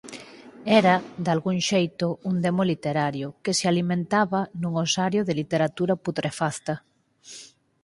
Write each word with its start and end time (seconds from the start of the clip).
Era, 0.79 0.95
dalgún 1.27 1.59
xeito, 1.69 2.07
un 2.29 2.35
demo 2.45 2.63
literario, 2.71 3.27
que 3.43 3.51
se 3.57 3.65
alimentaba 3.71 4.39
nun 4.61 4.73
osario 4.85 5.21
de 5.27 5.37
literatura 5.41 5.93
putrefacta. 6.05 6.75